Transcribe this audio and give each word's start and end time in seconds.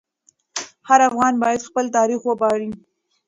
هر 0.89 0.99
افغان 1.09 1.33
باید 1.43 1.59
په 1.61 1.67
خپل 1.69 1.85
تاریخ 1.97 2.19
وویاړي. 2.25 2.69